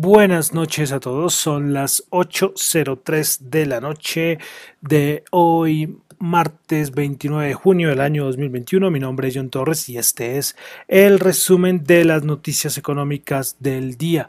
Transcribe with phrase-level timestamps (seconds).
[0.00, 4.38] Buenas noches a todos, son las 8.03 de la noche
[4.80, 8.92] de hoy, martes 29 de junio del año 2021.
[8.92, 10.54] Mi nombre es John Torres y este es
[10.86, 14.28] el resumen de las noticias económicas del día.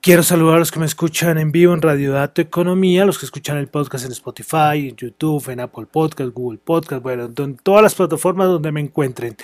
[0.00, 3.26] Quiero saludar a los que me escuchan en vivo en Radio Dato Economía, los que
[3.26, 7.84] escuchan el podcast en Spotify, en YouTube, en Apple Podcast, Google Podcast, bueno, en todas
[7.84, 9.36] las plataformas donde me encuentren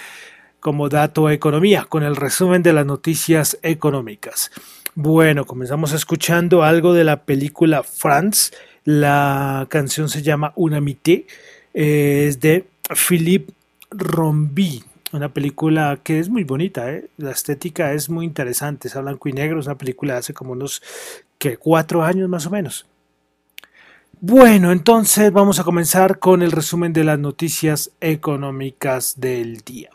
[0.58, 4.50] como Dato Economía, con el resumen de las noticias económicas.
[4.94, 8.52] Bueno, comenzamos escuchando algo de la película France.
[8.84, 11.26] La canción se llama Una Mité.
[11.72, 13.54] Eh, es de Philippe
[13.90, 14.84] Rombi.
[15.12, 17.08] Una película que es muy bonita, ¿eh?
[17.16, 20.34] la estética es muy interesante, es a blanco y negro, es una película de hace
[20.34, 20.82] como unos
[21.38, 22.86] que cuatro años más o menos.
[24.20, 29.90] Bueno, entonces vamos a comenzar con el resumen de las noticias económicas del día.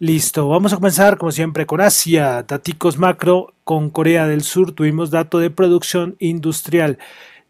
[0.00, 5.12] Listo, vamos a comenzar como siempre con Asia, daticos macro, con Corea del Sur tuvimos
[5.12, 6.98] dato de producción industrial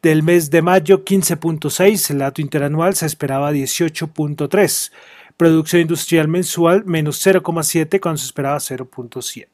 [0.02, 4.92] del mes de mayo 15.6, el dato interanual se esperaba 18.3,
[5.38, 9.46] producción industrial mensual menos 0.7 cuando se esperaba 0.7.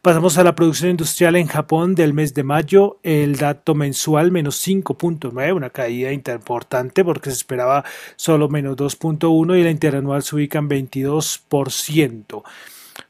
[0.00, 4.64] Pasamos a la producción industrial en Japón del mes de mayo, el dato mensual menos
[4.64, 10.60] 5.9, una caída importante porque se esperaba solo menos 2.1 y la interanual se ubica
[10.60, 12.42] en 22%.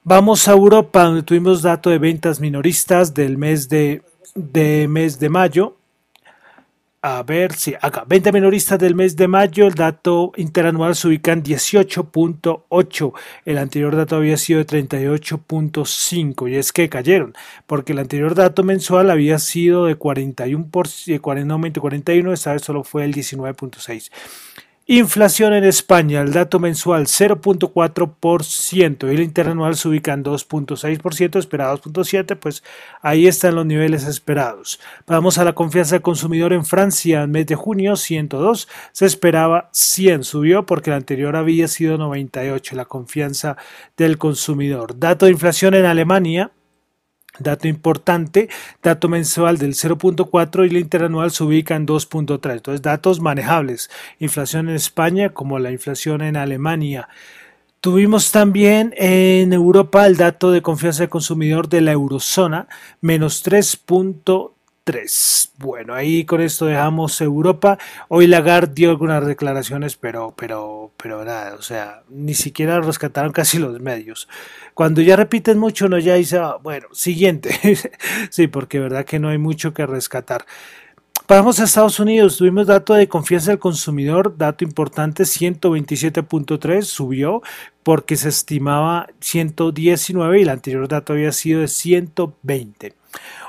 [0.03, 4.01] Vamos a Europa, donde tuvimos dato de ventas minoristas del mes de,
[4.35, 5.77] de mes de mayo,
[7.01, 11.33] a ver si acá, 20 minoristas del mes de mayo, el dato interanual se ubica
[11.33, 13.13] en 18.8,
[13.45, 17.35] el anterior dato había sido de 38.5 y es que cayeron,
[17.67, 23.15] porque el anterior dato mensual había sido de 41%, 41, esta vez solo fue el
[23.15, 24.11] 19.6.
[24.91, 31.77] Inflación en España, el dato mensual 0.4% y el interanual se ubica en 2.6%, esperado
[31.77, 32.65] 2.7%, pues
[33.03, 34.81] ahí están los niveles esperados.
[35.07, 39.69] Vamos a la confianza del consumidor en Francia, en mes de junio 102, se esperaba
[39.73, 43.59] 100, subió porque el anterior había sido 98, la confianza
[43.99, 44.99] del consumidor.
[44.99, 46.51] Dato de inflación en Alemania,
[47.39, 48.49] Dato importante,
[48.83, 52.53] dato mensual del 0.4 y el interanual se ubica en 2.3.
[52.53, 53.91] Entonces, datos manejables.
[54.19, 57.09] Inflación en España como la inflación en Alemania.
[57.81, 62.67] Tuvimos también en Europa el dato de confianza del consumidor de la eurozona,
[63.01, 64.58] menos 3.3.
[65.59, 67.79] Bueno, ahí con esto dejamos Europa.
[68.09, 73.59] Hoy Lagarde dio algunas declaraciones, pero, pero, pero nada, o sea, ni siquiera rescataron casi
[73.59, 74.29] los medios.
[74.73, 77.51] Cuando ya repiten mucho, uno ya dice, ah, bueno, siguiente.
[78.31, 80.47] sí, porque verdad que no hay mucho que rescatar.
[81.29, 87.43] Pasamos a Estados Unidos, tuvimos dato de confianza del consumidor, dato importante, 127.3, subió
[87.83, 92.95] porque se estimaba 119 y el anterior dato había sido de 120.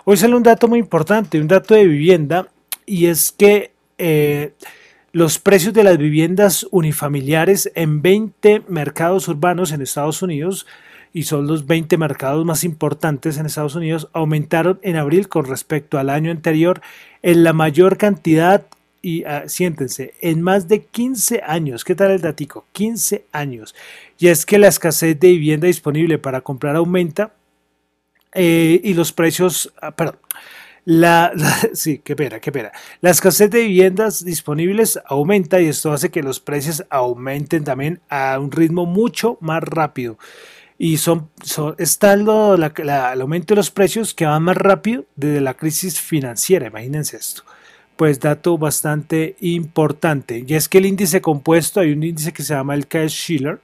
[0.04, 2.50] Hoy sale un dato muy importante, un dato de vivienda,
[2.86, 4.52] y es que eh,
[5.14, 10.68] los precios de las viviendas unifamiliares en 20 mercados urbanos en Estados Unidos,
[11.14, 15.98] y son los 20 mercados más importantes en Estados Unidos, aumentaron en abril con respecto
[15.98, 16.82] al año anterior
[17.22, 18.66] en la mayor cantidad
[19.02, 22.66] y ah, siéntense, en más de 15 años, ¿qué tal el datico?
[22.74, 23.76] 15 años.
[24.18, 27.34] Y es que la escasez de vivienda disponible para comprar aumenta
[28.34, 30.18] eh, y los precios, ah, perdón,
[30.86, 31.32] la,
[31.74, 32.72] sí, qué pena, qué pena.
[33.02, 38.38] La escasez de viviendas disponibles aumenta y esto hace que los precios aumenten también a
[38.40, 40.18] un ritmo mucho más rápido.
[40.82, 41.30] Y son,
[41.78, 42.30] está el
[43.22, 47.44] aumento de los precios que van más rápido desde la crisis financiera, imagínense esto.
[47.98, 50.46] Pues dato bastante importante.
[50.48, 53.60] Y es que el índice compuesto, hay un índice que se llama el Cash Schiller,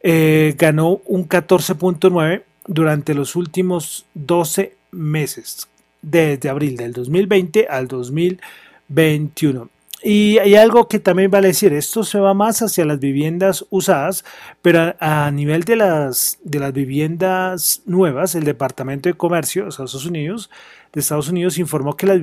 [0.00, 5.68] eh, ganó un 14.9 durante los últimos 12 meses,
[6.02, 9.68] desde abril del 2020 al 2021.
[10.02, 14.24] Y hay algo que también vale decir, esto se va más hacia las viviendas usadas,
[14.60, 20.04] pero a, nivel de las, de las viviendas nuevas, el Departamento de Comercio de Estados
[20.04, 20.50] Unidos,
[20.92, 22.20] de Estados Unidos informó que las,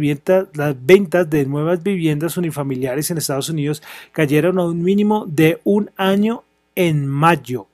[0.53, 3.81] las ventas de nuevas viviendas unifamiliares en Estados Unidos
[4.11, 6.43] cayeron a un mínimo de un año
[6.75, 7.68] en mayo.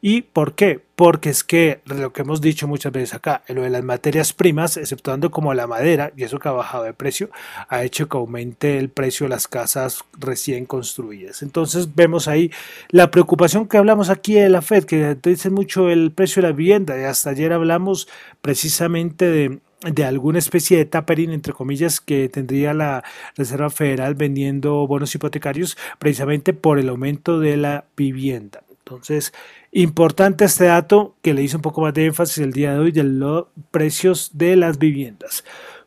[0.00, 0.80] ¿Y por qué?
[0.96, 4.76] Porque es que lo que hemos dicho muchas veces acá, lo de las materias primas,
[4.76, 7.30] exceptuando como la madera, y eso que ha bajado de precio,
[7.68, 11.42] ha hecho que aumente el precio de las casas recién construidas.
[11.42, 12.50] Entonces vemos ahí
[12.90, 16.54] la preocupación que hablamos aquí de la Fed, que dice mucho el precio de la
[16.54, 18.08] vivienda, y hasta ayer hablamos
[18.40, 19.60] precisamente de
[19.90, 23.02] de alguna especie de tapering, entre comillas, que tendría la
[23.36, 28.62] Reserva Federal vendiendo bonos hipotecarios precisamente por el aumento de la vivienda.
[28.84, 29.32] Entonces,
[29.74, 32.92] Importante este dato que le hice un poco más de énfasis el día de hoy
[32.92, 35.44] de los precios de las viviendas.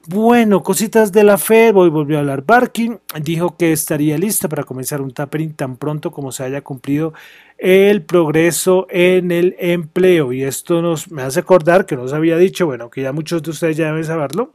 [0.07, 4.63] Bueno, cositas de la Fed, hoy volvió a hablar Barkin, dijo que estaría lista para
[4.63, 7.13] comenzar un tapering tan pronto como se haya cumplido
[7.59, 10.33] el progreso en el empleo.
[10.33, 13.51] Y esto nos me hace acordar que nos había dicho, bueno, que ya muchos de
[13.51, 14.53] ustedes ya deben saberlo,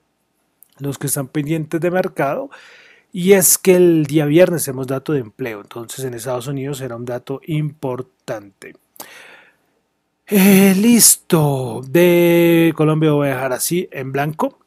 [0.80, 2.50] los que están pendientes de mercado,
[3.12, 6.96] y es que el día viernes tenemos dato de empleo, entonces en Estados Unidos era
[6.96, 8.74] un dato importante.
[10.26, 14.60] Eh, listo, de Colombia voy a dejar así en blanco.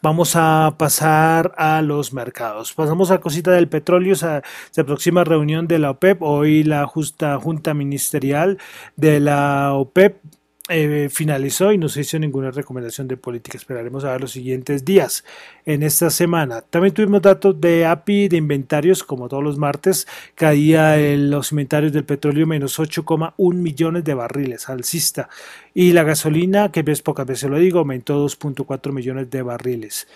[0.00, 2.72] Vamos a pasar a los mercados.
[2.72, 4.14] Pasamos a cosita del petróleo.
[4.14, 6.22] Se, se aproxima reunión de la OPEP.
[6.22, 8.58] Hoy la justa junta ministerial
[8.96, 10.20] de la OPEP
[10.68, 13.56] eh, finalizó y no se hizo ninguna recomendación de política.
[13.56, 15.24] Esperaremos a ver los siguientes días
[15.64, 16.60] en esta semana.
[16.60, 21.92] También tuvimos datos de API de inventarios, como todos los martes, caía en los inventarios
[21.92, 25.28] del petróleo menos 8,1 millones de barriles alcista.
[25.74, 30.06] Y la gasolina, que ves pocas veces lo digo, aumentó 2.4 millones de barriles.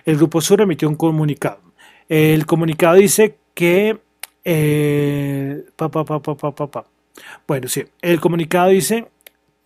[0.05, 1.59] el grupo Sura emitió un comunicado.
[2.07, 3.99] El comunicado dice que
[4.43, 5.63] eh,
[7.47, 9.07] bueno, sí, el comunicado dice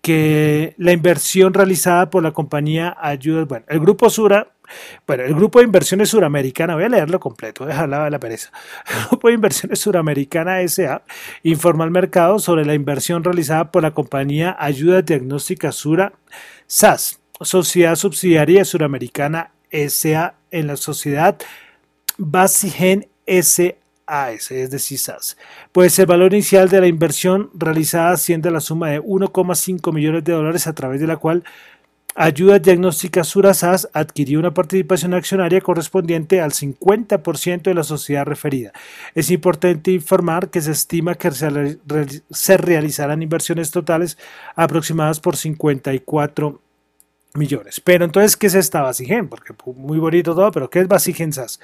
[0.01, 4.51] que la inversión realizada por la compañía ayuda, bueno, el grupo Sura,
[5.07, 8.51] bueno, el grupo de inversiones suramericana, voy a leerlo completo, dejarla de la pereza.
[8.87, 11.03] El grupo de inversiones suramericana SA
[11.43, 16.13] informa al mercado sobre la inversión realizada por la compañía Ayuda Diagnóstica Sura
[16.65, 21.37] SAS, sociedad subsidiaria suramericana SA en la sociedad
[22.17, 25.37] Basigen SA AS, es decir, SAS.
[25.71, 30.23] Pues el valor inicial de la inversión realizada asciende a la suma de 1,5 millones
[30.23, 31.43] de dólares a través de la cual
[32.15, 38.71] Ayuda Diagnóstica SAS adquirió una participación accionaria correspondiente al 50% de la sociedad referida.
[39.15, 44.19] Es importante informar que se estima que se realizarán inversiones totales
[44.55, 46.61] aproximadas por 54
[47.33, 47.79] millones.
[47.79, 49.27] Pero entonces, ¿qué es esta Basigen?
[49.27, 51.59] Porque muy bonito todo, pero ¿qué es Basigen SAS?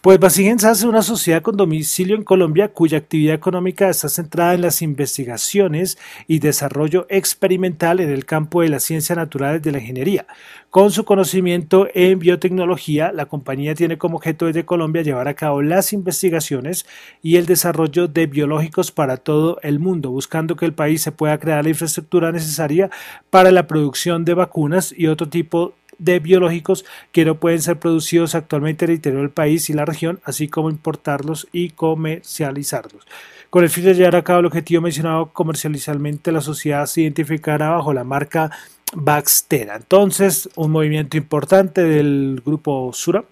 [0.00, 4.62] Pues Basigenza es una sociedad con domicilio en Colombia cuya actividad económica está centrada en
[4.62, 10.26] las investigaciones y desarrollo experimental en el campo de las ciencias naturales de la ingeniería.
[10.70, 15.60] Con su conocimiento en biotecnología, la compañía tiene como objeto desde Colombia llevar a cabo
[15.60, 16.86] las investigaciones
[17.22, 21.36] y el desarrollo de biológicos para todo el mundo, buscando que el país se pueda
[21.38, 22.88] crear la infraestructura necesaria
[23.28, 28.34] para la producción de vacunas y otro tipo de biológicos que no pueden ser producidos
[28.34, 33.06] actualmente en el interior del país y la región, así como importarlos y comercializarlos.
[33.50, 37.70] Con el fin de llevar a cabo el objetivo mencionado comercialmente, la sociedad se identificará
[37.70, 38.50] bajo la marca
[38.94, 39.76] Baxtera.
[39.76, 43.24] Entonces, un movimiento importante del grupo Sura.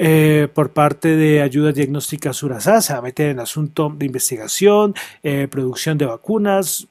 [0.00, 4.94] Eh, por parte de Ayuda Diagnóstica Surasa se va a meter en asunto de investigación,
[5.24, 6.86] eh, producción de vacunas,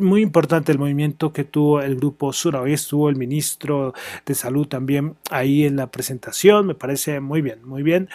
[0.00, 2.60] muy importante el movimiento que tuvo el grupo Sura.
[2.60, 3.94] Hoy estuvo el ministro
[4.26, 6.66] de Salud también ahí en la presentación.
[6.66, 8.08] Me parece muy bien, muy bien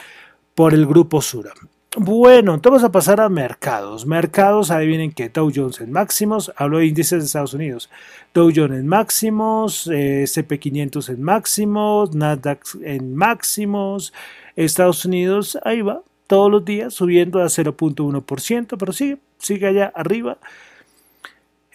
[0.55, 1.53] por el grupo Sura.
[1.95, 4.07] Bueno, entonces vamos a pasar a mercados.
[4.07, 7.91] Mercados, adivinen que Dow Jones en máximos, hablo de índices de Estados Unidos.
[8.33, 14.11] Dow Jones en máximos, eh, CP500 en máximos, Nasdaq en máximos.
[14.55, 20.39] Estados Unidos, ahí va, todos los días subiendo a 0.1%, pero sigue, sigue allá arriba.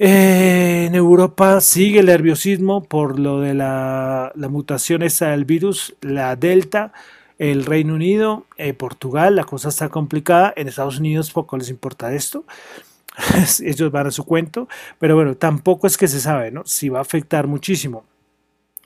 [0.01, 6.93] En Europa sigue el nerviosismo por lo de la, mutación esa del virus, la Delta,
[7.39, 12.15] el Reino Unido, eh, Portugal, la cosa está complicada, en Estados Unidos poco les importa
[12.15, 12.45] esto,
[13.65, 14.69] ellos van a su cuento,
[15.01, 16.63] pero bueno, tampoco es que se sabe, ¿no?
[16.65, 18.05] Si va a afectar muchísimo.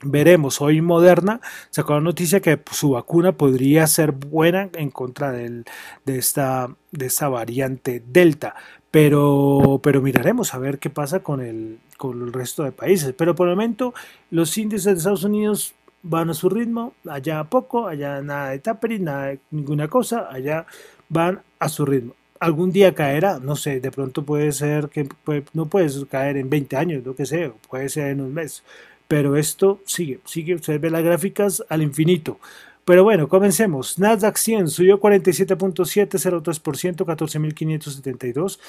[0.05, 1.39] Veremos, hoy Moderna
[1.69, 5.63] sacó la noticia que su vacuna podría ser buena en contra de,
[6.05, 8.55] esta, de esta variante Delta,
[8.93, 13.15] pero, pero miraremos a ver qué pasa con el, con el resto de países.
[13.17, 13.91] Pero por el momento
[14.29, 15.73] los índices de Estados Unidos
[16.03, 20.67] van a su ritmo, allá poco, allá nada de tapering, nada de ninguna cosa, allá
[21.09, 22.13] van a su ritmo.
[22.39, 25.09] algún día caerá, no sé, de pronto puede ser que
[25.53, 28.63] no puedes caer en 20 años, lo que sea, puede ser en un mes,
[29.07, 32.37] pero esto sigue, sigue, usted ve las gráficas al infinito.
[32.85, 33.99] Pero bueno, comencemos.
[33.99, 38.59] Nasdaq 100 subió 47.703%, 14.572.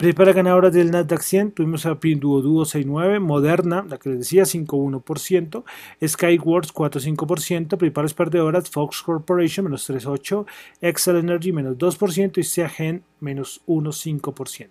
[0.00, 5.62] Principales ganadoras del Nasdaq 100 tuvimos a Pinduoduo 6.9, Moderna, la que les decía 5.1%,
[6.02, 10.46] Skyworks 4.5%, principales perdedoras Fox Corporation menos 3.8%,
[10.80, 14.68] Excel Energy menos 2% y Seagen menos 1.5%.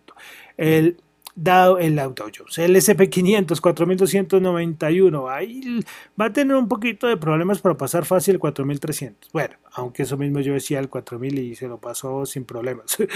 [0.58, 0.98] El
[1.42, 2.58] dado el Dow Jones.
[2.58, 5.30] El SP500, 4291.
[5.30, 5.80] Ahí
[6.20, 9.32] va a tener un poquito de problemas para pasar fácil el 4300.
[9.32, 12.98] Bueno, aunque eso mismo yo decía el 4000 y se lo pasó sin problemas.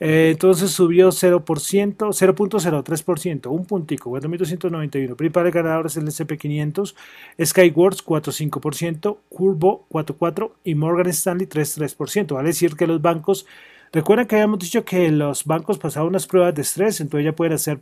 [0.00, 5.16] Eh, entonces subió 0%, 0.03%, un puntico, 4291.
[5.16, 6.94] Principales ganadores el SP500,
[7.42, 12.34] Skyworks 4.5%, Curvo 4.4% y Morgan Stanley 3.3%.
[12.34, 13.46] Vale decir que los bancos
[13.94, 17.52] Recuerden que habíamos dicho que los bancos pasaban unas pruebas de estrés, entonces ya pueden
[17.52, 17.80] hacer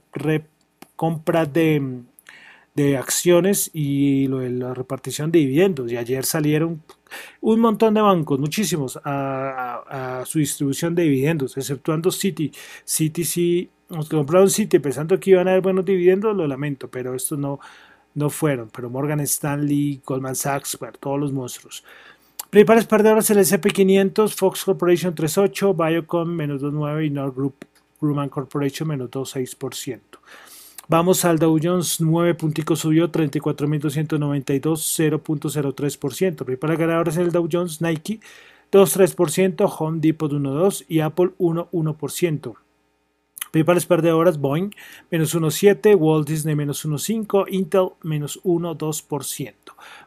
[0.95, 2.03] compra de,
[2.99, 5.91] acciones y lo de la repartición de dividendos.
[5.91, 6.83] Y ayer salieron
[7.41, 12.53] un montón de bancos, muchísimos, a, su distribución de dividendos, exceptuando Citi.
[12.87, 17.15] Citi sí, que compraron Citi pensando que iban a haber buenos dividendos, lo lamento, pero
[17.15, 17.59] estos no,
[18.15, 18.69] no fueron.
[18.69, 21.83] Pero Morgan Stanley, Goldman Sachs, bueno, todos los monstruos.
[22.53, 27.65] Principales perdedoras el SP500, Fox Corporation 3.8, Biocom menos 2.9 y Nord Group
[27.99, 30.01] Grumman Corporation menos 2.6%.
[30.87, 36.45] Vamos al Dow Jones, 9 punticos subió, 34.292, 0.03%.
[36.45, 38.21] Principales ganadoras en el Dow Jones, Nike
[38.71, 42.55] 2.3%, Home Depot 1.2% y Apple 1.1%.
[43.53, 44.71] Principales perdedoras, Boeing
[45.11, 49.53] menos 1.7, Walt Disney menos 1.5, Intel menos 1.2%.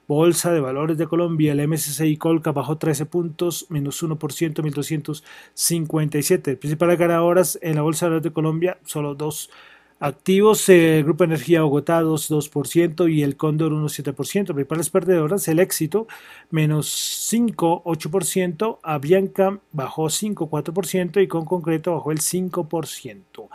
[0.08, 6.58] Bolsa de Valores de Colombia, el MSCI Colca bajó 13 puntos, menos 1%, 1257.
[6.58, 9.52] Principales ganadoras en la Bolsa de Valores de Colombia, solo dos
[10.00, 14.54] activos, el Grupo Energía Bogotá 2%, y el Cóndor 1,7%.
[14.54, 16.08] Principales perdedoras, el Éxito
[16.50, 23.50] menos 5, 8%, Avianca bajó 5, 4% y con concreto bajó el 5%.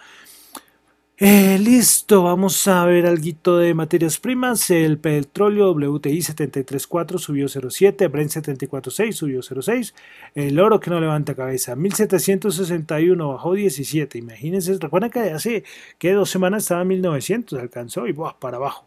[1.22, 4.70] Eh, listo, vamos a ver algo de materias primas.
[4.70, 9.92] El petróleo WTI 73.4 subió 0.7, Brent 74.6 subió 0.6,
[10.34, 14.16] el oro que no levanta cabeza 1761 bajó 17.
[14.16, 15.64] Imagínense, recuerden que hace
[15.98, 18.86] que dos semanas estaba en 1900, alcanzó y para abajo.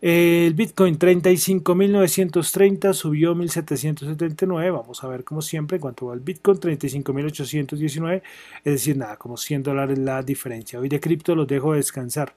[0.00, 4.72] El Bitcoin 35.930 subió 1.779.
[4.72, 8.22] Vamos a ver como siempre en cuanto va el Bitcoin 35.819.
[8.64, 10.80] Es decir, nada, como 100 dólares la diferencia.
[10.80, 12.32] Hoy de cripto los dejo descansar.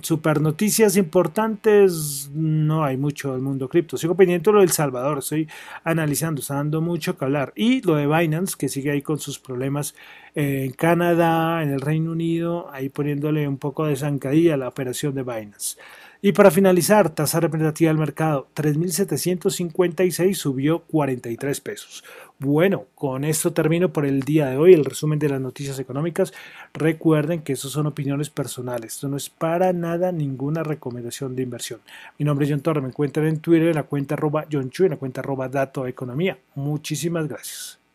[0.00, 3.98] Super noticias importantes, no hay mucho del mundo cripto.
[3.98, 5.48] Sigo pendiente lo del Salvador, estoy
[5.84, 7.52] analizando, está dando mucho que hablar.
[7.54, 9.94] Y lo de Binance, que sigue ahí con sus problemas
[10.34, 15.14] en Canadá, en el Reino Unido, ahí poniéndole un poco de zancadilla a la operación
[15.14, 15.76] de Binance.
[16.22, 22.04] Y para finalizar, tasa representativa del mercado 3.756 subió 43 pesos.
[22.38, 26.32] Bueno, con esto termino por el día de hoy el resumen de las noticias económicas.
[26.74, 28.94] Recuerden que eso son opiniones personales.
[28.94, 31.80] Esto no es para nada ninguna recomendación de inversión.
[32.18, 32.80] Mi nombre es John Torre.
[32.80, 35.86] Me encuentran en Twitter en la cuenta arroba John Chu, en la cuenta arroba Dato
[35.86, 36.38] Economía.
[36.54, 37.85] Muchísimas gracias.